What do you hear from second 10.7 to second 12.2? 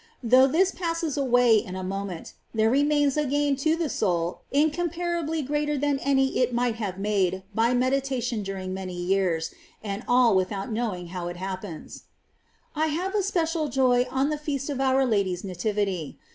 knowing how it happens.